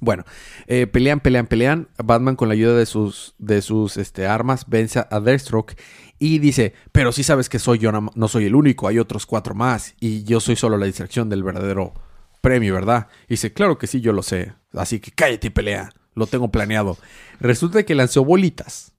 [0.00, 0.24] Bueno,
[0.66, 1.88] eh, pelean, pelean, pelean.
[2.02, 5.76] Batman con la ayuda de sus, de sus este, armas vence a Deathstroke
[6.18, 9.54] y dice, pero sí sabes que soy yo, no, soy el único, hay otros cuatro
[9.54, 11.94] más y yo soy solo la distracción del verdadero
[12.40, 13.08] premio, ¿verdad?
[13.26, 14.52] Y dice, claro que sí, yo lo sé.
[14.72, 16.96] Así que cállate y pelea, lo tengo planeado.
[17.40, 18.92] Resulta que lanzó bolitas.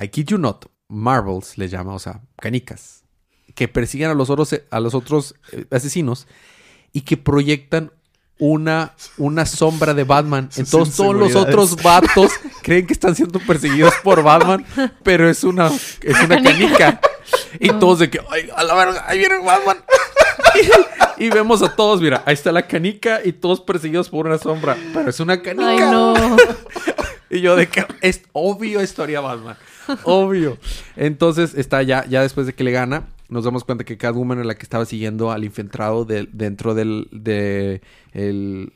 [0.00, 3.04] I kid you not, marbles le llama, o sea, canicas,
[3.54, 6.26] que persiguen a los, otros, a los otros eh, asesinos
[6.92, 7.92] y que proyectan
[8.38, 10.48] una, una sombra de Batman.
[10.50, 14.64] Sus Entonces todos los otros vatos creen que están siendo perseguidos por Batman,
[15.02, 17.00] pero es una, es una canica.
[17.60, 19.78] Y todos de que, ay, a la verga, ahí viene Batman.
[21.18, 24.38] Y, y vemos a todos, mira, ahí está la canica y todos perseguidos por una
[24.38, 25.68] sombra, pero es una canica.
[25.68, 26.14] Ay, no.
[27.30, 29.56] Y yo de que es obvio historia Batman.
[30.04, 30.56] Obvio.
[30.96, 34.46] Entonces está ya, ya después de que le gana, nos damos cuenta que Catwoman era
[34.46, 38.72] la que estaba siguiendo al infiltrado del- dentro del de el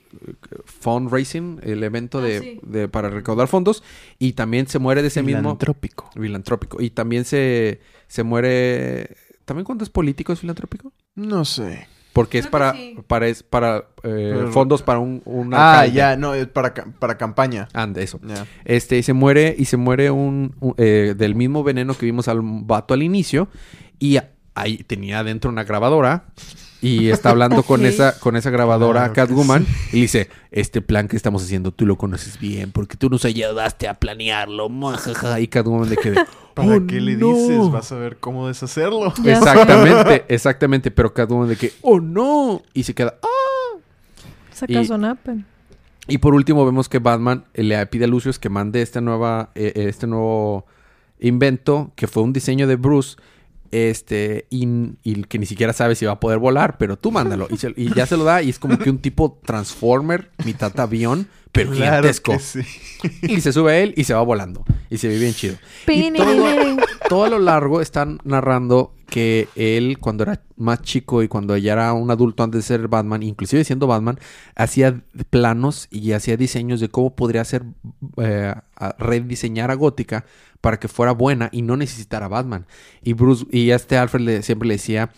[0.64, 2.60] fundraising, el evento Ah, de, sí.
[2.62, 3.82] de- para recaudar fondos.
[4.18, 6.10] Y también se muere de ese mismo Filantrópico.
[6.14, 6.82] filantrópico.
[6.82, 9.16] Y también se, se muere.
[9.44, 10.92] ¿También cuando es político es filantrópico?
[11.14, 11.86] No sé.
[12.12, 12.96] Porque es para, sí.
[13.06, 15.96] para, es para eh, Pero- fondos para un, un Ah, alcalde.
[15.96, 17.68] ya, no, es para, para campaña.
[17.72, 18.20] Ande, eso.
[18.66, 22.28] Este, y se muere, y se muere un, un- eh, del mismo veneno que vimos
[22.28, 23.48] al vato al inicio.
[23.98, 24.18] Y
[24.54, 26.24] ahí tenía adentro una grabadora.
[26.84, 29.64] Y está hablando con esa, con esa grabadora Claro Catwoman.
[29.92, 33.24] Y le dice, este plan que estamos haciendo, tú lo conoces bien, porque tú nos
[33.24, 34.68] ayudaste a planearlo.
[34.68, 35.38] muajaja".
[35.38, 37.28] Y Catwoman de que de, ¿Para "Oh, qué le no".
[37.28, 37.70] dices?
[37.70, 39.14] Vas a ver cómo deshacerlo.
[39.22, 39.34] Ya.
[39.34, 40.90] Exactamente, exactamente.
[40.90, 42.62] Pero Catwoman de que, oh no.
[42.74, 43.78] Y se queda, "Ah".
[44.52, 45.44] Saca Y-.
[46.08, 49.50] Y por último vemos que Batman eh, le pide a Lucius que mande esta nueva,
[49.54, 50.66] eh, este nuevo
[51.20, 53.16] invento que fue un diseño de Bruce.
[53.72, 54.68] Este, y,
[55.02, 57.48] y que ni siquiera sabe si va a poder volar, pero tú mándalo.
[57.50, 60.78] Y, se- y ya se lo da, y es como que un tipo Transformer, mitad
[60.78, 62.32] avión, pero Claro gigantesco.
[62.32, 62.60] que sí.
[63.22, 64.64] Y se sube a él y se va volando.
[64.90, 65.56] Y se ve bien chido.
[65.88, 66.76] Y todo,
[67.08, 71.74] todo a lo largo están narrando que él, cuando era más chico y cuando ya
[71.74, 74.18] era un adulto antes de ser Batman, inclusive siendo Batman,
[74.56, 77.64] hacía planos y hacía diseños de cómo podría hacer,
[78.16, 78.54] eh,
[78.98, 80.24] rediseñar a Gótica
[80.62, 82.66] para que fuera buena y no necesitara Batman.
[83.02, 85.10] Y Bruce, y este Alfred le- siempre le decía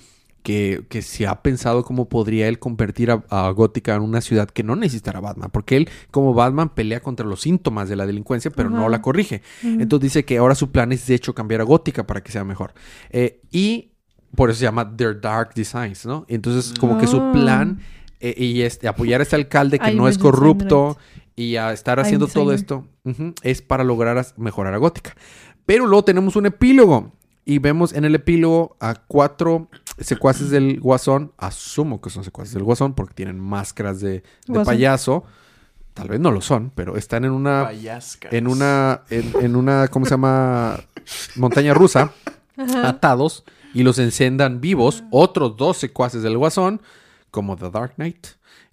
[0.44, 4.48] que, que se ha pensado cómo podría él convertir a, a Gótica en una ciudad
[4.48, 5.50] que no necesitara a Batman.
[5.50, 9.40] Porque él, como Batman, pelea contra los síntomas de la delincuencia, pero no la corrige.
[9.64, 12.44] Entonces dice que ahora su plan es de hecho cambiar a Gótica para que sea
[12.44, 12.74] mejor.
[13.10, 13.90] Eh, y
[14.36, 16.26] por eso se llama Their Dark Designs, ¿no?
[16.28, 17.32] Entonces como que su Ah.
[17.32, 17.80] plan
[18.20, 20.98] eh, y este, apoyar a este alcalde que no es corrupto
[21.36, 22.86] y a estar haciendo todo esto
[23.42, 25.16] es para lograr mejorar a Gótica.
[25.64, 27.12] Pero luego tenemos un epílogo
[27.46, 31.32] y vemos en el epílogo a cuatro secuaces del Guasón.
[31.38, 34.22] Asumo que son secuaces del Guasón porque tienen máscaras de,
[34.64, 35.24] payaso.
[35.94, 38.32] Tal vez no lo son, pero están en una Payascas.
[38.32, 40.80] en una, en, en una, ¿cómo se llama?
[41.36, 42.12] Montaña rusa,
[42.56, 42.88] Ajá.
[42.88, 46.80] atados, y los encendan vivos, otros dos secuaces del guasón,
[47.30, 48.26] como The Dark Knight,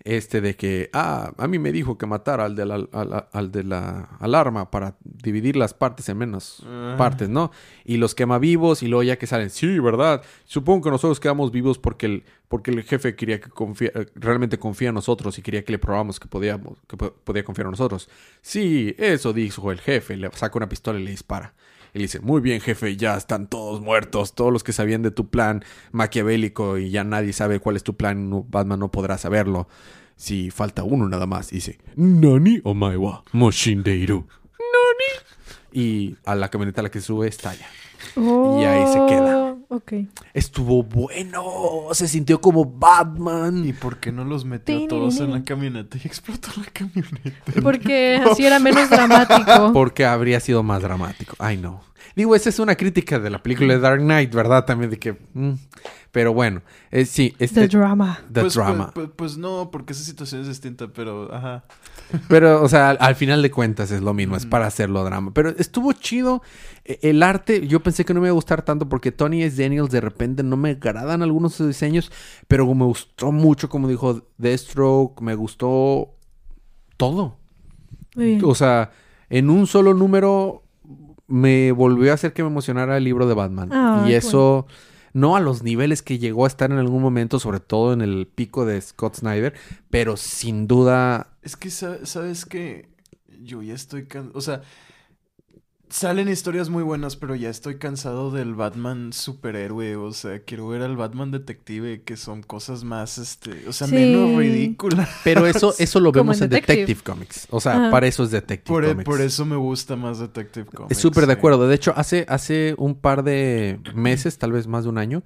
[0.04, 3.52] este de que, ah, a mí me dijo que matara al de la, al, al
[3.52, 6.96] de la alarma para dividir las partes en menos Ah.
[6.98, 7.52] partes, ¿no?
[7.86, 10.22] Y los quema vivos y luego ya que salen, sí, ¿verdad?
[10.46, 14.58] Supongo que nosotros quedamos vivos porque el, porque el jefe quería que confía, eh, realmente
[14.58, 17.72] confía en nosotros y quería que le probamos que podíamos, que po- podía confiar en
[17.72, 18.10] nosotros.
[18.42, 21.54] Sí, eso dijo el jefe, le saca una pistola y le dispara.
[21.94, 25.12] Y le dice, muy bien jefe, ya están todos muertos, todos los que sabían de
[25.12, 29.18] tu plan maquiavélico y ya nadie sabe cuál es tu plan, no- Batman no podrá
[29.18, 29.68] saberlo.
[30.16, 31.52] Si falta uno nada más.
[31.52, 34.26] Y dice, Nani omae wa Moshindeiru.
[34.60, 35.82] Nani.
[35.84, 37.66] Y a la camioneta a la que sube estalla.
[38.16, 39.56] Y ahí se queda.
[39.74, 39.94] Ok.
[40.34, 41.44] Estuvo bueno.
[41.94, 43.66] Se sintió como Batman.
[43.66, 47.62] ¿Y por qué no los metió todos en la camioneta y explotó la camioneta?
[47.64, 49.72] Porque así era menos dramático.
[49.72, 51.38] Porque habría sido más dramático.
[51.40, 51.82] Ay, no.
[52.16, 54.66] Digo, esa es una crítica de la película de Dark Knight, ¿verdad?
[54.66, 55.18] También de que...
[55.34, 55.54] mm.
[56.12, 56.62] Pero bueno,
[56.92, 57.70] eh, sí, este...
[57.70, 58.20] The drama.
[58.34, 58.92] The pues, drama.
[58.94, 61.64] Pues, pues- pues no, porque esa situación es distinta, pero ajá.
[62.28, 65.32] Pero, o sea, al, al final de cuentas es lo mismo, es para hacerlo drama.
[65.34, 66.42] Pero estuvo chido.
[66.84, 69.62] E- El arte, yo pensé que no me iba a gustar tanto porque Tony S.
[69.64, 72.12] Daniels de repente no me agradan algunos de sus diseños,
[72.50, 76.10] pero me gustó mucho, como dijo Deathstroke, me gustó
[76.98, 77.38] todo.
[78.16, 78.42] Muy bien.
[78.44, 78.92] O sea,
[79.30, 80.64] en un solo número
[81.32, 83.70] me volvió a hacer que me emocionara el libro de Batman.
[83.72, 84.68] Ah, y eso,
[85.14, 88.28] no a los niveles que llegó a estar en algún momento, sobre todo en el
[88.28, 89.54] pico de Scott Snyder,
[89.90, 92.90] pero sin duda Es que, sa- ¿sabes que
[93.44, 94.38] Yo ya estoy cansado.
[94.38, 94.62] O sea,
[95.92, 99.96] salen historias muy buenas, pero ya estoy cansado del Batman superhéroe.
[99.98, 103.68] O sea, quiero ver al Batman detective, que son cosas más, este.
[103.68, 103.94] O sea, Sí.
[103.96, 105.10] menos ridículas.
[105.24, 106.78] Pero eso, eso lo vemos en en Detective.
[106.82, 107.48] Detective Comics.
[107.52, 107.92] O sea, Ajá.
[107.92, 109.06] para eso es Detective Por, e- Comics.
[109.06, 110.92] por eso me gusta más Detective Comics.
[110.94, 111.68] Es súper de acuerdo.
[111.68, 115.24] De hecho, hace, hace un par de meses, tal vez más de un año,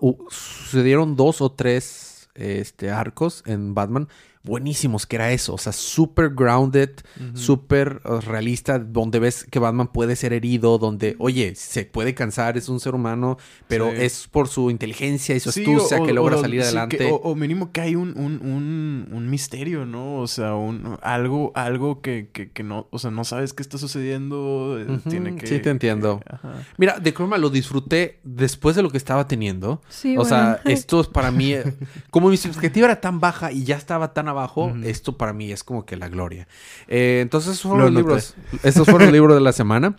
[0.00, 4.08] uh, sucedieron dos o tres este, arcos en Batman
[4.42, 5.54] buenísimos, que era eso.
[5.54, 7.36] O sea, súper grounded, Ujú.
[7.36, 12.56] súper uh, realista, donde ves que Batman puede ser herido, donde, oye, se puede cansar,
[12.56, 13.36] es un ser humano,
[13.68, 13.96] pero Sí.
[14.00, 16.96] es por su inteligencia y su Sí, astucia o- que logra o- salir sí, adelante.
[16.98, 20.16] que- o, o mínimo que hay un, un, un, un misterio, ¿no?
[20.20, 23.76] O sea, un, algo, algo que, que, que no, o sea, no sabes qué está
[23.78, 24.76] sucediendo.
[24.80, 25.46] eh, tiene que.
[25.46, 26.20] sí, te entiendo.
[26.26, 26.52] que- ajá.
[26.78, 29.82] Mira, The Chroma lo disfruté después de lo que estaba teniendo.
[29.88, 31.74] Sí, o sea, esto es para mí, eh,
[32.10, 35.62] como mi expectativa era tan baja y ya estaba tan abajo, esto para mí es
[35.64, 36.48] como que la gloria.
[36.88, 38.34] Eh, entonces, esos fueron Lo los libros.
[38.62, 39.96] Estos fueron los libros de la semana.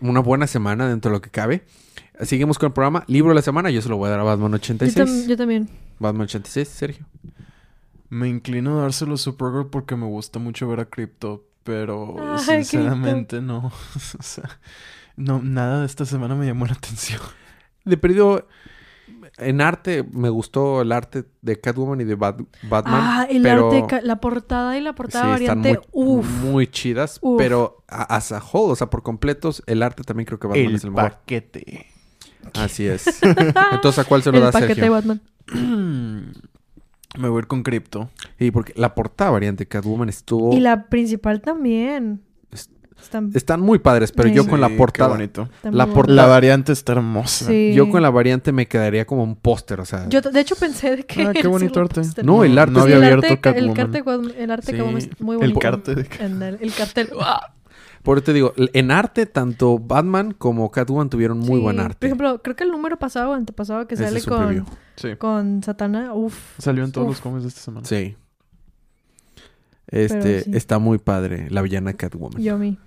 [0.00, 1.64] Una buena semana dentro de lo que cabe.
[2.22, 3.04] Seguimos con el programa.
[3.08, 4.96] Libro de la semana, yo se lo voy a dar a Batman Yo, 86.
[4.96, 5.68] tam- yo también.
[5.98, 7.06] Batman 86, Sergio.
[8.08, 12.38] Me inclino a dárselo a Supergirl porque me gusta mucho ver a Crypto, pero Ay,
[12.64, 13.66] sinceramente no.
[14.18, 14.58] o sea,
[15.16, 17.20] no, nada de esta semana me llamó la atención.
[17.84, 18.48] De perdido,
[19.38, 23.00] en arte, me gustó el arte de Catwoman y de Bat- Batman.
[23.02, 23.70] ah, el pero...
[23.72, 25.88] arte, la portada y la portada Sí, están variante.
[25.92, 26.42] muy, Uf.
[26.42, 27.38] muy chidas, Uf.
[27.38, 30.74] pero a- as a whole, o sea, por completos, el arte también creo que Batman
[30.74, 31.10] es el mejor.
[31.12, 31.86] paquete.
[32.54, 33.20] Así es.
[33.72, 34.92] Entonces, ¿a cuál se lo el da paquete de Sergio?
[34.92, 35.20] Batman.
[37.18, 38.10] me voy a ir con Crypto.
[38.38, 40.52] Y porque la portada variante de Catwoman estuvo...
[40.54, 42.22] Y la principal también.
[42.96, 44.34] Es- Están, Están muy padres, pero Sí.
[44.34, 45.10] yo con la qué portada...
[45.10, 45.48] bonito.
[45.54, 47.46] están la portada- La variante está hermosa.
[47.46, 47.72] Sí.
[47.74, 50.08] Yo con la variante me quedaría como un póster, o sea...
[50.08, 51.22] Yo, de hecho, pensé de que.
[51.22, 52.00] Ah, qué bonito arte.
[52.24, 53.74] No, el arte no es- había Sí, el abierto arte, el, Catwoman.
[53.76, 54.72] carte, el arte.
[54.72, 55.60] Catwoman es muy bonito.
[56.60, 57.10] El cartel.
[57.20, 57.52] ¡ah!
[58.02, 61.62] Por eso te digo, en arte, tanto Batman como Catwoman tuvieron muy Sí.
[61.62, 62.06] buen Por arte.
[62.06, 64.64] ejemplo, creo que el número pasado o antepasado que sale con,
[64.96, 65.16] Sí.
[65.18, 66.14] con Satana.
[66.14, 66.36] Uf.
[66.58, 67.12] Salió en todos Uf.
[67.14, 67.86] los cómics de esta semana.
[67.86, 68.16] Sí.
[69.88, 70.50] Este, sí.
[70.54, 72.42] está muy padre, la villana Catwoman.
[72.42, 72.78] Yomi.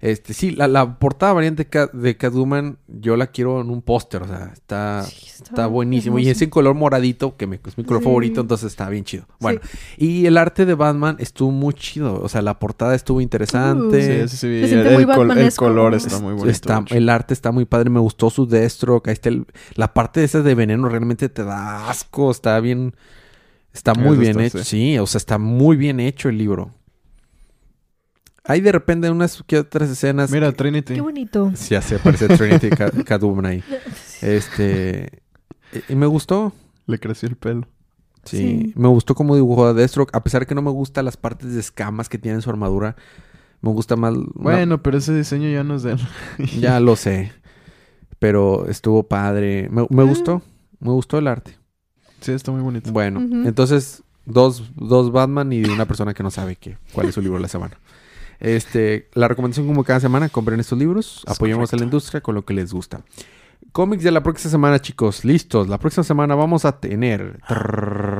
[0.00, 4.22] Este, sí, la, la portada variante Cat- de Catwoman, yo la quiero en un póster,
[4.22, 6.20] o sea, está, Sí, está buenísimo.
[6.20, 8.04] Y es en color moradito, que me- es mi color Sí.
[8.04, 9.24] favorito, entonces está bien chido.
[9.40, 9.60] Bueno,
[9.96, 14.00] y el arte de Batman estuvo muy chido, o sea, la portada estuvo interesante.
[14.00, 14.60] Sí, ese sí.
[14.60, 15.16] Se siente el, col-
[15.56, 16.48] color está muy bonito.
[16.48, 19.08] Está- el arte está muy padre, me gustó su Deathstroke.
[19.08, 22.94] Ahí está el- la parte de esa de veneno realmente te da asco, está bien,
[23.72, 24.64] está muy Eso bien está, hecho.
[24.64, 26.74] Sí, o sea, está muy bien hecho el libro.
[28.44, 30.30] Hay de repente unas que otras escenas.
[30.30, 30.94] Mira, que- Trinity.
[30.94, 31.52] Qué bonito.
[31.54, 33.62] Sí, así aparece Trinity Catwoman ahí.
[34.22, 35.22] Este.
[35.88, 36.52] Y y me gustó.
[36.86, 37.68] Le creció el pelo.
[38.24, 38.38] Sí.
[38.38, 38.72] Sí.
[38.74, 40.14] Me gustó cómo dibujó a Deathstroke.
[40.14, 42.48] A pesar de que no me gustan las partes de escamas que tiene en su
[42.48, 42.96] armadura.
[43.60, 44.14] Me gusta más.
[44.14, 46.00] no, Bueno, pero ese diseño ya no es de él.
[46.58, 47.32] ya lo sé.
[48.18, 49.68] Pero estuvo padre.
[49.70, 50.06] Me, me Ah.
[50.06, 50.40] gustó.
[50.80, 51.57] Me gustó el arte.
[52.20, 52.90] Sí, está muy bonito.
[52.92, 57.20] Bueno, entonces, dos, dos Batman y una persona que no sabe qué, cuál es su
[57.20, 57.78] libro de la semana.
[58.40, 62.34] Este, la recomendación como cada semana, compren estos libros, Es apoyemos a la industria con
[62.34, 63.02] lo que les gusta.
[63.72, 65.68] Cómics de la próxima semana, chicos, listos.
[65.68, 68.17] La próxima semana vamos a tener trrr,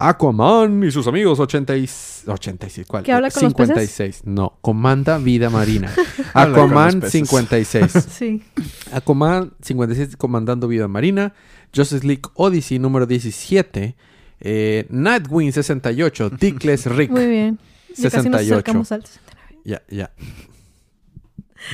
[0.00, 1.88] Aquaman y sus amigos 80 y-
[2.26, 2.86] 86.
[2.86, 3.02] ¿Cuál?
[3.02, 3.74] ¿Que habla con los peces?
[3.74, 4.22] 56.
[4.24, 5.92] No, Comanda Vida Marina.
[6.34, 7.12] Aquaman peces.
[7.12, 7.92] 56.
[8.10, 8.42] Sí.
[8.92, 11.34] Aquaman 56 comandando vida marina.
[11.74, 13.96] Justice League Odyssey número 17.
[14.40, 16.30] Eh, Nightwing 68.
[16.30, 17.58] Dickless Rick Muy bien.
[17.96, 18.54] Ya casi nos 68.
[18.54, 19.62] acercamos al 69.
[19.64, 20.10] Ya, ya.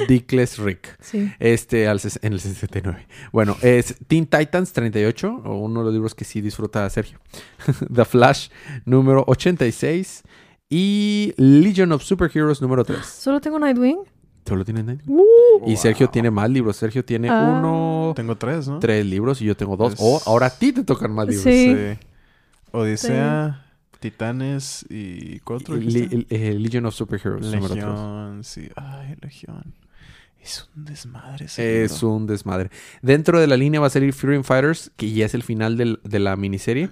[0.08, 0.96] Dickless Rick.
[1.00, 1.32] Sí.
[1.38, 3.06] Este al en el 69.
[3.32, 7.18] Bueno, es Teen Titans 38, o uno de los libros que sí disfruta Sergio.
[7.94, 8.48] The Flash
[8.84, 10.22] número 86
[10.70, 13.04] y Legion of Superheroes número 3.
[13.04, 13.98] Solo tengo Nightwing.
[14.46, 15.18] Solo tiene Nightwing.
[15.18, 16.76] Uh, Y Sergio tiene más libros.
[16.76, 17.56] Sergio tiene Ah.
[17.58, 18.78] uno, Tengo tres, ¿no?
[18.78, 19.94] tres libros y yo tengo dos.
[19.94, 21.44] Es- O ahora a ti te tocan más libros.
[21.44, 21.74] Sí.
[22.72, 23.63] Odisea,
[24.10, 25.40] Titanes y
[25.80, 27.46] li- eh, Legion of Superheroes.
[27.46, 27.84] número tres.
[27.84, 28.68] Legión, sí.
[28.76, 29.74] Ay, Legión.
[30.42, 32.16] Es un desmadre ese Es libro.
[32.16, 32.70] un desmadre.
[33.00, 35.78] Dentro de la línea va a salir Fury and Fighters, que ya es el final
[35.78, 36.90] del- de la miniserie.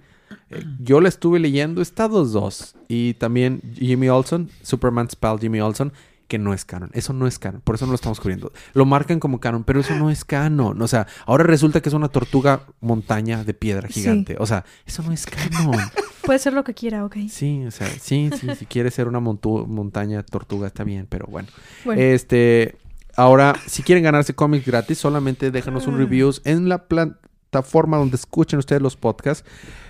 [0.49, 2.75] Eh, yo la estuve leyendo, está 2-2.
[2.89, 5.93] Y también Jimmy Olsen, Superman's pal Jimmy Olsen,
[6.33, 6.89] que no es canon.
[6.95, 8.53] Eso no es canon, por eso no lo estamos cubriendo.
[8.73, 10.81] Lo marcan como canon, pero eso no es canon.
[10.81, 14.01] O sea, ahora resulta que es una tortuga montaña de piedra Sí.
[14.01, 14.37] gigante.
[14.39, 15.77] O sea, eso no es canon.
[16.25, 17.17] Puede ser lo que quiera, ok.
[17.29, 21.49] Sí, o sea, sí, sí, si quieres ser una montaña tortuga está bien, pero bueno.
[21.85, 22.77] Bueno, Este,
[23.15, 25.99] ahora, si quieren ganarse cómics gratis, solamente déjanos un Ah.
[25.99, 29.47] reviews en la plataforma donde escuchen ustedes los podcasts.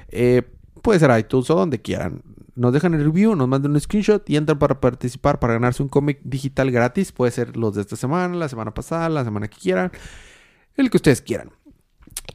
[0.08, 0.42] Eh,
[0.82, 2.22] puede ser iTunes o donde quieran.
[2.54, 5.88] Nos dejan el review, nos mandan un screenshot y entran para participar, para ganarse un
[5.88, 7.12] cómic digital gratis.
[7.12, 9.90] Puede ser los de esta semana, la semana pasada, la semana que quieran.
[10.76, 11.50] El que ustedes quieran.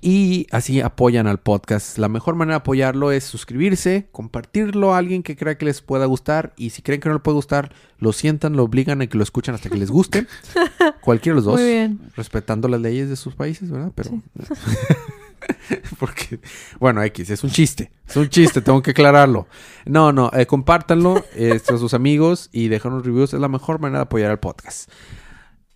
[0.02, 1.98] Y así apoyan al podcast.
[1.98, 6.06] La mejor manera de apoyarlo es suscribirse, compartirlo a alguien que crea que les pueda
[6.06, 6.54] gustar.
[6.58, 9.24] Y si creen que no le puede gustar, lo sientan, lo obligan a que lo
[9.24, 10.28] escuchen hasta que les guste.
[11.02, 11.60] Cualquiera de los dos.
[11.60, 12.00] muy bien.
[12.16, 13.92] Respetando las leyes de sus países, ¿verdad?
[13.96, 14.22] Pero.
[16.00, 16.40] Porque,
[16.80, 17.92] bueno, X, es un chiste.
[18.08, 19.48] Es un chiste, tengo que aclararlo.
[19.86, 23.34] No, no, eh, compártanlo eh, a sus amigos y déjanos reviews.
[23.34, 24.90] Es la mejor manera de apoyar al podcast.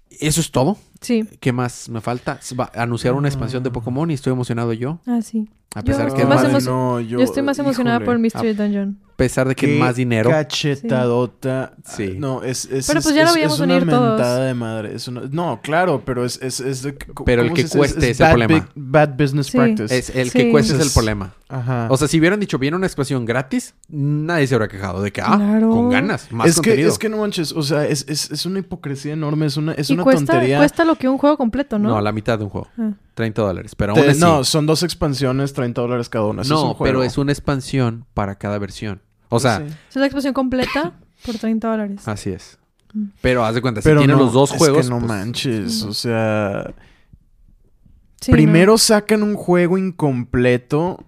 [0.09, 0.77] Eso es todo.
[0.99, 1.27] Sí.
[1.39, 2.39] ¿Qué más me falta?
[2.59, 4.99] Va a anunciar una expansión de Pokémon y estoy emocionado yo.
[5.07, 5.49] Ah, sí.
[5.73, 8.05] A Yo pesar estoy que es más no, Yo, estoy más emocionada híjole.
[8.05, 8.97] por Mystery Dungeon.
[9.13, 10.29] a pesar de que Qué más dinero.
[10.29, 11.73] Cachetadota.
[11.85, 12.15] Sí.
[12.17, 14.09] No, es, es, Pero es- pues ya lo es- es una unir todos.
[14.17, 14.95] mentada de madre.
[14.95, 16.41] Es una- no, claro, pero es...
[16.41, 16.93] es, es de-
[17.25, 18.53] Pero el ¿cómo que cueste es el bad problema.
[18.55, 19.57] big- bad business Sí.
[19.57, 19.97] practice.
[19.97, 20.39] Es el Sí.
[20.39, 21.33] que cuesta es el problema.
[21.47, 21.87] Ajá.
[21.89, 25.21] O sea, si hubieran dicho, viene una expansión gratis, nadie se habría quejado de que,
[25.21, 25.69] ah, Claro.
[25.69, 26.89] con ganas, más es que, contenido.
[26.89, 29.89] es que no manches, o sea, es, es, es una hipocresía enorme, es una, es
[29.89, 30.57] y una cuesta, tontería.
[30.57, 31.89] cuesta lo que un juego completo, ¿no?
[31.89, 32.01] ¿no?
[32.01, 32.67] la mitad de un juego.
[32.77, 32.91] Ah.
[33.13, 33.75] 30 dólares.
[33.75, 34.19] Pero Te- aún así.
[34.19, 36.41] no, son dos expansiones, 30 dólares cada una.
[36.43, 36.83] Eso no, es un juego.
[36.83, 39.01] pero es una expansión para cada versión.
[39.29, 39.73] O sea, Sí.
[39.89, 40.93] Es la expansión completa
[41.25, 42.07] por 30 dólares.
[42.07, 42.57] así es.
[42.93, 43.05] Mm.
[43.21, 44.85] Pero haz de cuenta, Pero si los dos es juegos.
[44.85, 45.89] que no pues, manches, Mm.
[45.89, 46.73] o sea...
[48.19, 51.03] Sí, primero sacan un juego incompleto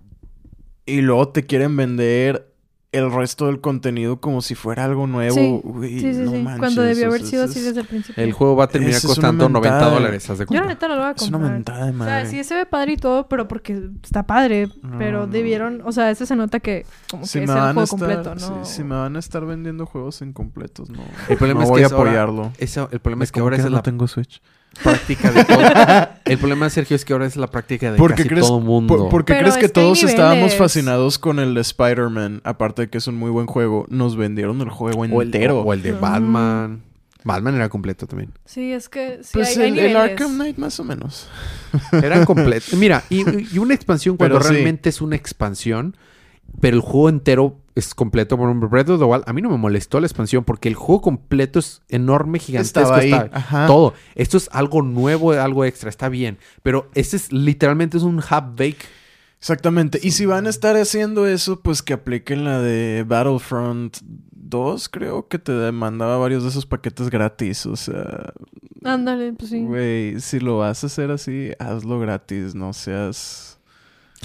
[0.85, 2.52] y luego te quieren vender
[2.93, 5.35] el resto del contenido como si fuera algo nuevo.
[5.35, 5.61] Sí.
[5.99, 6.37] Sí, sí, no sí.
[6.37, 8.23] manches, Cuando debió o haber sido es- así desde el principio.
[8.23, 10.87] El juego va a terminar es costando 90 mentada de- dólares, de Yo la neta
[10.87, 11.51] no lo voy a Es una comprar.
[11.53, 12.21] mentada de O madre.
[12.21, 14.69] sea, sí se ve padre y todo, pero porque está padre.
[14.99, 17.69] pero No, debieron, o sea, ese se nota que como Si que es el van
[17.69, 18.63] a juego estar, completo, ¿no?
[18.65, 21.01] si, si me van a estar vendiendo juegos incompletos, no.
[21.29, 22.51] El problema no es voy que a ahora- apoyarlo.
[22.59, 24.41] Eso- el problema es que ¿Cómo ahora es no la tengo Switch.
[24.81, 25.61] Práctica de todo.
[26.25, 28.59] el problema, Sergio, es que ahora es la práctica de ¿Por qué casi crees, todo
[28.59, 28.95] mundo.
[28.97, 31.61] por- por qué Pero crees que es que hay todos estábamos fascinados con el de
[31.61, 32.41] Spider-Man?
[32.43, 35.61] Aparte de que es un muy buen juego, nos vendieron el juego o, el, entero.
[35.61, 35.99] o el de Mm.
[36.01, 36.81] Batman.
[37.25, 38.31] Batman era completo también.
[38.45, 39.95] Sí, es que sí, pues hay, hay el.
[39.95, 41.29] Arkham Knight más o menos.
[41.93, 42.75] Era completo.
[42.75, 43.23] Mira, y,
[43.55, 44.53] y una expansión cuando Pero sí.
[44.53, 45.95] realmente es una expansión,
[46.59, 48.37] pero el juego entero es completo.
[48.37, 50.75] Por ejemplo, Breath of the Wild, a mí no me molestó la expansión porque el
[50.75, 52.79] juego completo es enorme, gigantesco.
[52.81, 53.11] Estaba ahí.
[53.11, 53.67] está- Ajá.
[53.67, 53.93] Todo.
[54.15, 56.37] Esto es algo nuevo, algo extra, está bien.
[56.61, 58.85] Pero ese es literalmente es un half bake.
[59.39, 59.99] Exactamente.
[60.01, 63.97] Y si van a estar haciendo eso, pues que apliquen la de Battlefront
[64.31, 67.65] 2, creo que te mandaba varios de esos paquetes gratis.
[67.65, 68.31] O sea,
[68.85, 69.61] Ándale, pues sí.
[69.63, 73.52] güey, si lo vas a hacer así, hazlo gratis, no seas...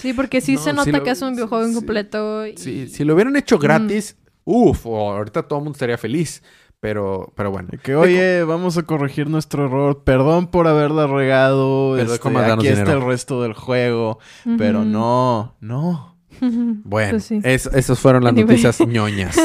[0.00, 2.46] Sí, porque sí No, se nota lo- que es un videojuego sí, incompleto.
[2.46, 6.42] y- Sí, si lo hubieran hecho gratis, uff, ahorita todo el mundo estaría feliz.
[6.80, 7.70] Pero, pero bueno.
[7.82, 10.04] Que oye, vamos a corregir nuestro error.
[10.04, 11.94] Perdón por haberla regado.
[11.96, 14.20] Pero este, ¿cómo darnos aquí está el resto del juego.
[14.56, 16.16] Pero no, no.
[16.40, 17.40] Bueno, Pues sí.
[17.42, 18.46] es- esas fueron las Anyway.
[18.46, 19.36] noticias ñoñas.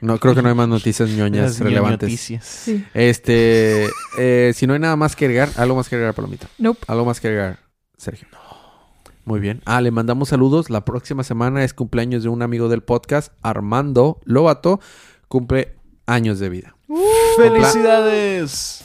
[0.00, 2.08] No, creo que no hay más noticias ñoñas Las relevantes.
[2.08, 2.44] noticias.
[2.46, 2.84] Sí.
[2.94, 6.46] Este, eh, si no hay nada más que agregar, algo más que agregar, Palomita.
[6.58, 6.78] Nope.
[6.86, 7.58] Algo más que agregar,
[7.96, 8.28] Sergio.
[9.24, 9.60] Muy bien.
[9.64, 10.70] Ah, le mandamos saludos.
[10.70, 14.80] La próxima semana es cumpleaños de un amigo del podcast, Armando Lobato.
[15.28, 15.74] Cumple
[16.06, 16.74] años de vida.
[17.36, 18.84] ¡Felicidades!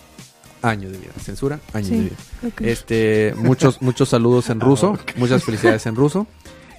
[0.62, 1.12] Años de vida.
[1.21, 1.95] Censura, años Sí.
[1.95, 2.15] de vida.
[2.62, 4.98] Este, muchos, muchos saludos en ruso.
[5.15, 6.28] Muchas felicidades en ruso.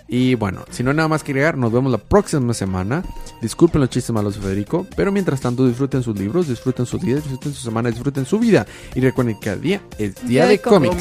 [0.09, 3.03] Y bueno, si no hay nada más que agregar, nos vemos la próxima semana.
[3.43, 7.23] Disculpen los chistes malos de Federico, pero mientras tanto disfruten sus libros, disfruten sus días,
[7.25, 8.67] disfruten su semana, disfruten su vida.
[8.95, 10.61] Y recuerden que cada día es día Día de de.
[10.61, 10.97] Cómics.